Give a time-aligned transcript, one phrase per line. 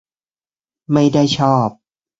[0.91, 1.69] ไม่ได้ชอบ